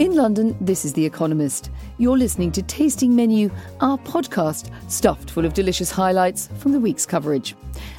[0.00, 1.70] In London, this is The Economist.
[1.98, 3.50] You're listening to Tasting Menu,
[3.80, 7.54] our podcast stuffed full of delicious highlights from the week's coverage.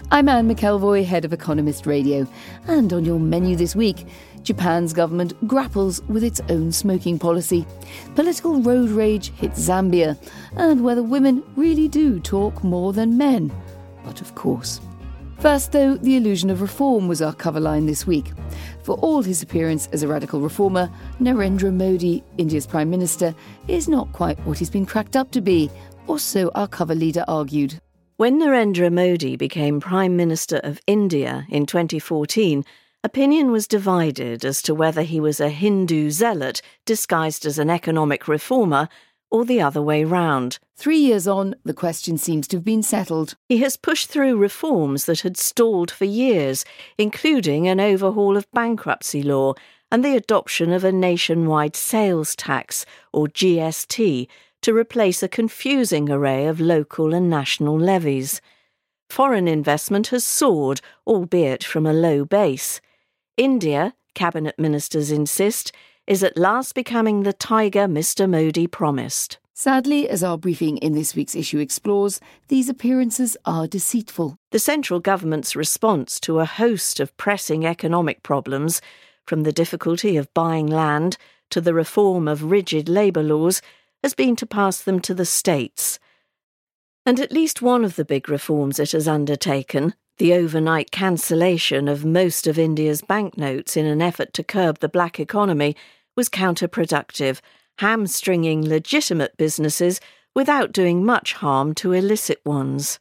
[0.10, 2.26] I'm Anne McElvoy, head of Economist Radio.
[2.66, 4.08] And on your menu this week,
[4.42, 7.68] Japan's government grapples with its own smoking policy.
[8.16, 10.18] Political road rage hits Zambia,
[10.56, 13.54] and whether women really do talk more than men.
[14.04, 14.82] But of course.
[15.38, 18.32] First, though, the illusion of reform was our cover line this week.
[18.84, 23.36] For all his appearance as a radical reformer, Narendra Modi, India's Prime Minister,
[23.68, 25.70] is not quite what he's been cracked up to be,
[26.08, 27.80] or so our cover leader argued.
[28.18, 32.64] When Narendra Modi became Prime Minister of India in 2014,
[33.04, 38.28] opinion was divided as to whether he was a Hindu zealot disguised as an economic
[38.28, 38.90] reformer
[39.32, 40.60] or the other way round.
[40.76, 43.36] Three years on, the question seems to have been settled.
[43.48, 46.66] He has pushed through reforms that had stalled for years,
[46.98, 49.54] including an overhaul of bankruptcy law
[49.92, 54.28] and the adoption of a nationwide sales tax, or GST,
[54.62, 58.42] to replace a confusing array of local and national levies.
[59.10, 62.80] Foreign investment has soared, albeit from a low base.
[63.36, 65.72] India, cabinet ministers insist,
[66.08, 68.30] is at last becoming the tiger Mr.
[68.30, 69.38] Modi promised.
[69.54, 74.38] Sadly, as our briefing in this week's issue explores, these appearances are deceitful.
[74.50, 78.82] The central government's response to a host of pressing economic problems,
[79.28, 81.18] from the difficulty of buying land
[81.52, 83.62] to the reform of rigid labour laws,
[84.04, 86.00] has been to pass them to the states.
[87.06, 92.06] And at least one of the big reforms it has undertaken, the overnight cancellation of
[92.06, 95.76] most of India's banknotes in an effort to curb the black economy,
[96.16, 97.40] was counterproductive,
[97.80, 100.00] hamstringing legitimate businesses
[100.36, 103.00] without doing much harm to illicit ones.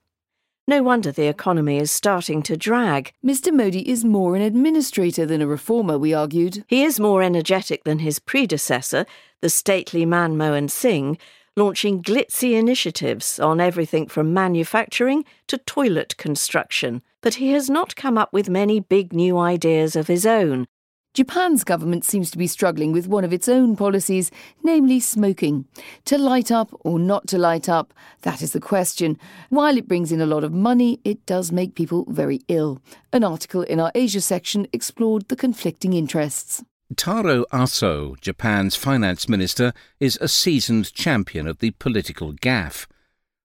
[0.66, 3.12] No wonder the economy is starting to drag.
[3.26, 3.52] Mr.
[3.52, 6.64] Modi is more an administrator than a reformer, we argued.
[6.68, 9.04] He is more energetic than his predecessor,
[9.42, 11.18] the stately Manmohan Singh,
[11.60, 17.02] launching glitzy initiatives on everything from manufacturing to toilet construction.
[17.20, 20.66] But he has not come up with many big new ideas of his own.
[21.12, 24.30] Japan's government seems to be struggling with one of its own policies,
[24.62, 25.66] namely smoking.
[26.06, 27.92] To light up or not to light up,
[28.22, 29.18] that is the question.
[29.50, 32.80] While it brings in a lot of money, it does make people very ill.
[33.12, 36.62] An article in our Asia section explored the conflicting interests.
[36.96, 42.86] Taro Aso, Japan's finance minister, is a seasoned champion of the political gaffe.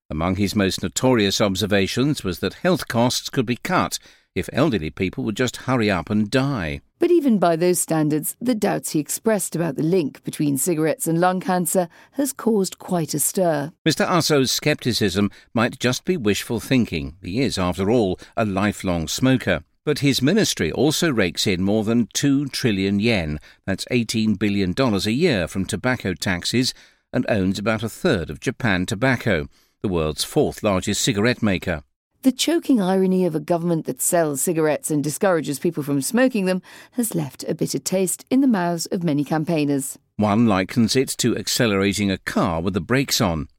[0.10, 4.00] Among his most notorious observations was that health costs could be cut
[4.34, 6.82] if elderly people would just hurry up and die.
[6.98, 11.20] But even by those standards, the doubts he expressed about the link between cigarettes and
[11.22, 13.72] lung cancer has caused quite a stir.
[13.86, 14.08] Mr.
[14.08, 17.16] Aso's scepticism might just be wishful thinking.
[17.22, 19.64] He is, after all, a lifelong smoker.
[19.86, 25.12] But his ministry also rakes in more than 2 trillion yen, that's $18 billion a
[25.12, 26.74] year from tobacco taxes,
[27.14, 29.48] and owns about a third of Japan Tobacco,
[29.84, 31.84] the world's fourth largest cigarette maker.
[32.24, 36.64] The choking irony of a government that sells cigarettes and discourages people from smoking them
[36.94, 40.00] has left a bitter taste in the mouths of many campaigners.
[40.18, 43.50] One likens it to accelerating a car with the brakes on.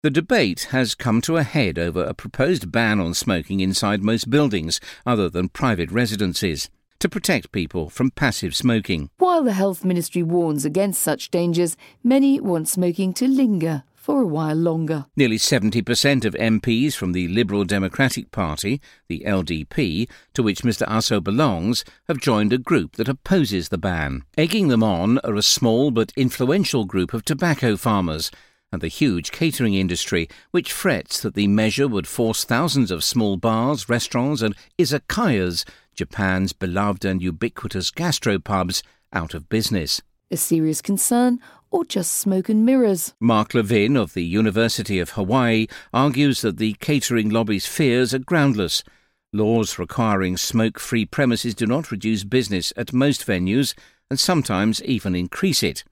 [0.00, 4.30] The debate has come to a head over a proposed ban on smoking inside most
[4.30, 6.70] buildings other than private residences
[7.00, 9.10] to protect people from passive smoking.
[9.18, 14.26] While the Health Ministry warns against such dangers, many want smoking to linger for a
[14.26, 15.06] while longer.
[15.16, 20.86] Nearly 70% of MPs from the Liberal Democratic Party, the LDP, to which Mr.
[20.86, 24.22] Aso belongs, have joined a group that opposes the ban.
[24.36, 28.30] Egging them on are a small but influential group of tobacco farmers
[28.72, 33.36] and the huge catering industry, which frets that the measure would force thousands of small
[33.36, 38.82] bars, restaurants, and izakayas, Japan's beloved and ubiquitous gastropubs,
[39.12, 40.02] out of business.
[40.30, 43.14] A serious concern or just smoke and mirrors?
[43.20, 48.82] Mark Levin of the University of Hawaii argues that the catering lobby's fears are groundless.
[49.32, 53.74] Laws requiring smoke free premises do not reduce business at most venues
[54.10, 55.84] and sometimes even increase it.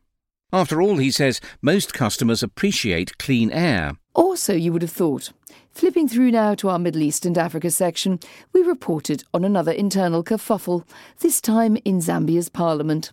[0.52, 3.92] After all, he says, most customers appreciate clean air.
[4.14, 5.32] Or so you would have thought.
[5.72, 8.20] Flipping through now to our Middle East and Africa section,
[8.52, 10.88] we reported on another internal kerfuffle,
[11.18, 13.12] this time in Zambia's parliament.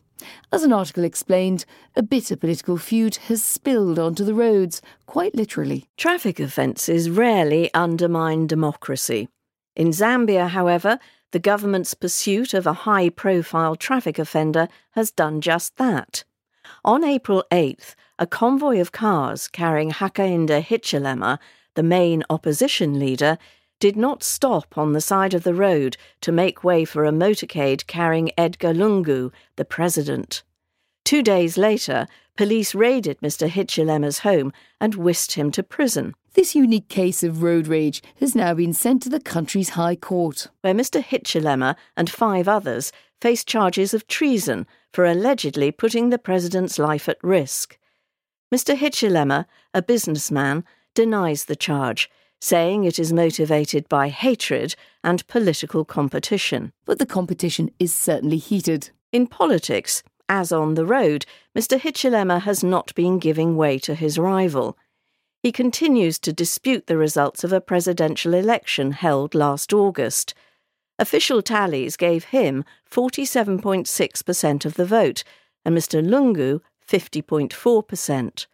[0.51, 1.65] As an article explained,
[1.95, 5.89] a bitter political feud has spilled onto the roads, quite literally.
[5.97, 9.27] Traffic offences rarely undermine democracy.
[9.75, 11.00] In Zambia, however,
[11.31, 16.24] the government's pursuit of a high profile traffic offender has done just that.
[16.86, 21.39] On April 8th, a convoy of cars carrying Hakainde Hichilema,
[21.75, 23.38] the main opposition leader,
[23.80, 27.86] did not stop on the side of the road to make way for a motorcade
[27.86, 30.44] carrying Edgar Lungu, the president.
[31.04, 32.07] Two days later,
[32.38, 33.50] police raided Mr.
[33.50, 36.13] Hichilema's home and whisked him to prison.
[36.33, 40.48] This unique case of road rage has now been sent to the country's High Court,
[40.62, 41.04] where Mr.
[41.04, 42.92] Hichilema and five others
[43.24, 47.78] face charges of treason for allegedly putting the president's life at risk.
[48.54, 48.75] Mr.
[48.75, 52.10] Hichilema, a businessman, denies the charge
[52.42, 54.75] saying it is motivated by hatred
[55.06, 56.74] and political competition.
[56.84, 58.90] But the competition is certainly heated.
[59.14, 61.25] In politics, as on the road,
[61.58, 61.80] Mr.
[61.80, 64.78] Hichilema has not been giving way to his rival.
[65.42, 70.34] He continues to dispute the results of a presidential election held last August.
[71.03, 75.25] Official tallies gave him 47.6% of the vote
[75.65, 76.01] and Mr.
[76.01, 78.45] Lungu 50.4%.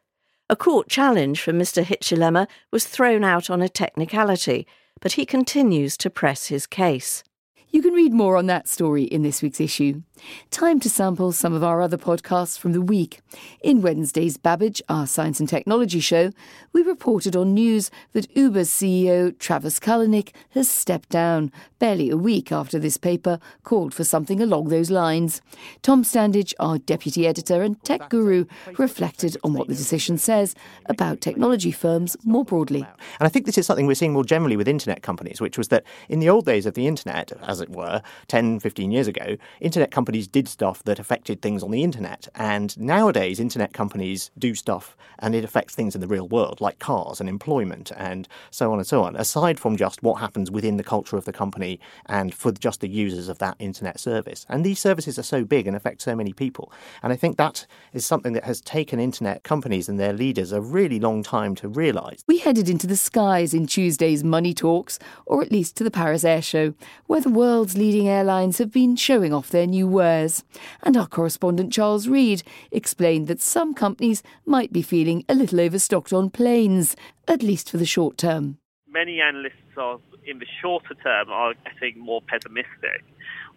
[0.50, 1.84] A court challenge for Mr.
[1.84, 4.66] Hichilema was thrown out on a technicality,
[5.00, 7.24] but he continues to press his case.
[7.72, 10.02] You can read more on that story in this week's issue.
[10.50, 13.22] Time to sample some of our other podcasts from the week.
[13.62, 16.32] In Wednesday's Babbage, our science and technology show,
[16.74, 22.52] we reported on news that Uber's CEO Travis Kalanick has stepped down, barely a week
[22.52, 25.40] after this paper called for something along those lines.
[25.84, 28.46] Tom Standage, our deputy editor and tech guru,
[28.78, 30.56] reflected on what the decision says
[30.88, 32.82] about technology firms more broadly.
[32.82, 35.68] And I think this is something we're seeing more generally with internet companies, which was
[35.70, 39.38] that in the old days of the internet, as it were, 10, 15 years ago,
[39.60, 42.28] internet companies did stuff that affected things on the internet.
[42.36, 46.80] And nowadays, internet companies do stuff and it affects things in the real world, like
[46.80, 50.78] cars and employment and so on and so on, aside from just what happens within
[50.78, 54.46] the culture of the company and for just the users of that internet service.
[54.50, 56.72] And these services are so big and affect so many people.
[57.04, 60.62] And I think that is something that has taken internet companies and their leaders a
[60.62, 62.24] really long time to realize.
[62.28, 66.24] We headed into the skies in Tuesday's Money Talks, or at least to the Paris
[66.24, 66.74] Air Show,
[67.08, 70.44] where the world's leading airlines have been showing off their new wares.
[70.84, 76.14] And our correspondent Charles Reed explained that some companies might be feeling a little overstocked
[76.14, 76.96] on planes,
[77.28, 78.60] at least for the short term.
[78.88, 79.98] Many analysts are,
[80.28, 83.04] in the shorter term, are getting more pessimistic.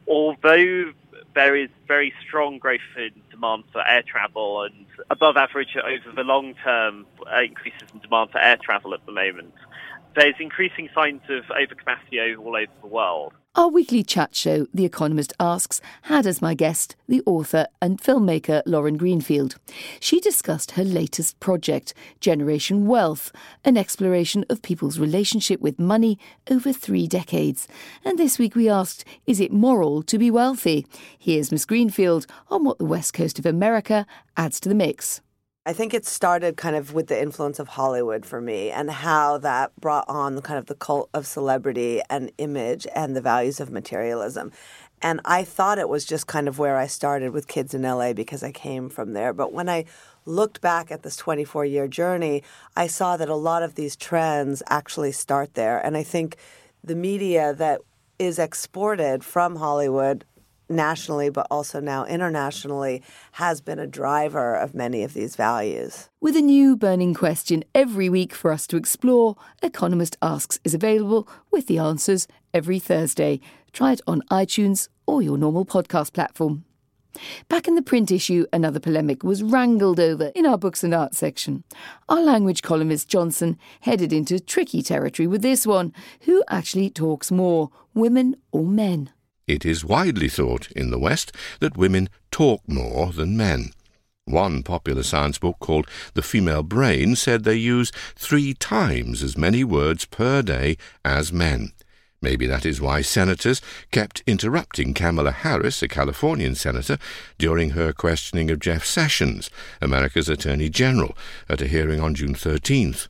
[0.08, 0.92] Although
[1.34, 6.24] there is very strong growth in demand for air travel and above average over the
[6.24, 9.52] long term uh, increases in demand for air travel at the moment,
[10.16, 13.34] there's increasing signs of overcapacity all over the world.
[13.54, 18.62] Our weekly chat show, The Economist Asks, had as my guest the author and filmmaker
[18.64, 19.56] Lauren Greenfield.
[20.00, 23.30] She discussed her latest project, Generation Wealth,
[23.62, 26.18] an exploration of people's relationship with money
[26.50, 27.68] over three decades.
[28.06, 30.86] And this week we asked, is it moral to be wealthy?
[31.18, 35.20] Here's Miss Greenfield on what the West Coast of America adds to the mix.
[35.64, 39.38] I think it started kind of with the influence of Hollywood for me and how
[39.38, 43.70] that brought on kind of the cult of celebrity and image and the values of
[43.70, 44.50] materialism.
[45.00, 48.12] And I thought it was just kind of where I started with kids in LA
[48.12, 49.32] because I came from there.
[49.32, 49.84] But when I
[50.26, 52.42] looked back at this 24 year journey,
[52.74, 55.78] I saw that a lot of these trends actually start there.
[55.78, 56.38] And I think
[56.82, 57.82] the media that
[58.18, 60.24] is exported from Hollywood
[60.74, 63.02] nationally, but also now internationally,
[63.32, 66.08] has been a driver of many of these values.
[66.20, 71.28] With a new burning question every week for us to explore, Economist Asks is available
[71.50, 73.40] with the answers every Thursday.
[73.72, 76.64] Try it on iTunes or your normal podcast platform.
[77.48, 81.14] Back in the print issue, another polemic was wrangled over in our books and art
[81.14, 81.64] section.
[82.08, 87.70] Our language columnist Johnson headed into tricky territory with this one who actually talks more,
[87.94, 89.10] women or men?
[89.52, 91.30] It is widely thought in the West
[91.60, 93.72] that women talk more than men.
[94.24, 99.62] One popular science book called The Female Brain said they use three times as many
[99.62, 101.72] words per day as men.
[102.22, 106.96] Maybe that is why senators kept interrupting Kamala Harris, a Californian senator,
[107.36, 109.50] during her questioning of Jeff Sessions,
[109.82, 111.14] America's Attorney General,
[111.46, 113.08] at a hearing on June 13th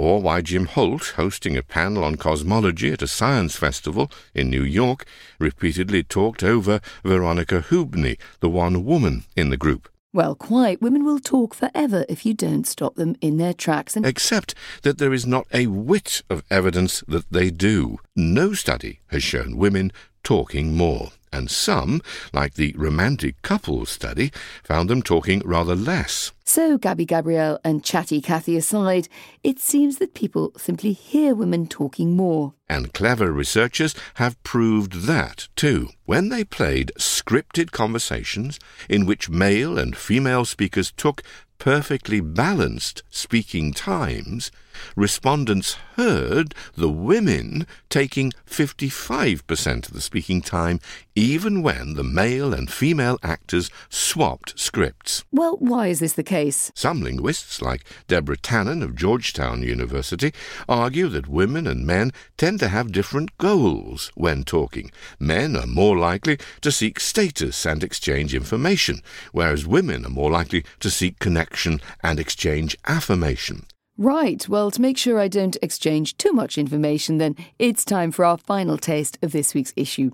[0.00, 4.62] or why Jim Holt, hosting a panel on cosmology at a science festival in New
[4.62, 5.04] York,
[5.38, 9.90] repeatedly talked over Veronika Hubeny, the one woman in the group.
[10.12, 10.82] Well, quite.
[10.82, 13.94] Women will talk forever if you don't stop them in their tracks.
[13.94, 17.98] And Except that there is not a whit of evidence that they do.
[18.16, 24.90] No study has shown women talking more, and some, like the romantic couples study, found
[24.90, 26.32] them talking rather less.
[26.44, 29.08] so, Gabby Gabrielle and chatty Cathy aside,
[29.44, 32.54] it seems that people simply hear women talking more.
[32.68, 35.90] And clever researchers have proved that too.
[36.06, 38.58] When they played scripted conversations
[38.88, 41.22] in which male and female speakers took
[41.58, 44.50] perfectly balanced speaking times,
[44.96, 50.80] respondents heard the women taking 55% of the speaking time,
[51.14, 55.24] even when the male and female actors swapped scripts.
[55.30, 56.72] Well, why is this the case?
[56.74, 60.32] Some linguists, like Deborah Tannen of Georgetown University,
[60.68, 64.90] argue that women and men tend to have different goals when talking.
[65.18, 70.64] Men are more likely to seek status and exchange information, whereas women are more likely
[70.80, 73.66] to seek connection and exchange affirmation.
[74.00, 78.24] Right, well, to make sure I don't exchange too much information, then it's time for
[78.24, 80.12] our final taste of this week's issue.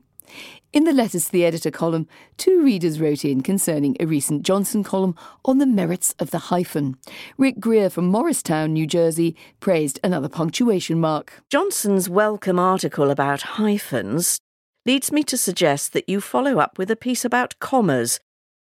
[0.73, 4.83] In the Letters to the Editor column, two readers wrote in concerning a recent Johnson
[4.83, 5.14] column
[5.45, 6.97] on the merits of the hyphen.
[7.38, 11.45] Rick Greer from Morristown, New Jersey, praised another punctuation mark.
[11.49, 14.40] Johnson's welcome article about hyphens
[14.85, 18.19] leads me to suggest that you follow up with a piece about commas,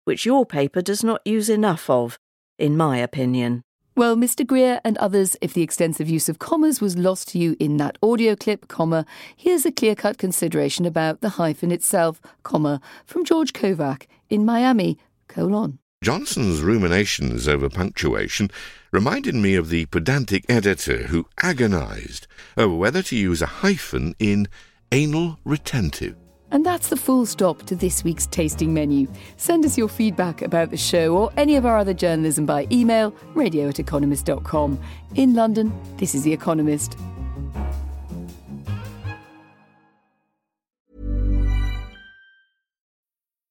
[0.06, 2.18] which your paper does not use enough of,
[2.58, 3.64] in my opinion.
[4.00, 4.48] Well, Mr.
[4.48, 7.98] Greer and others, if the extensive use of commas was lost to you in that
[8.02, 13.52] audio clip, comma, here's a clear cut consideration about the hyphen itself, comma, from George
[13.52, 15.80] Kovac in Miami, colon.
[16.02, 18.50] Johnson's ruminations over punctuation
[18.94, 22.26] reminded me of the pedantic editor who agonized
[22.56, 24.48] over whether to use a hyphen in
[24.94, 26.16] anal retentive.
[26.52, 29.08] And that's the full stop to this week's tasting menu.
[29.38, 33.14] Send us your feedback about the show or any of our other journalism by email,
[33.36, 34.80] radio at economist.com.
[35.16, 36.98] In London, this is The Economist.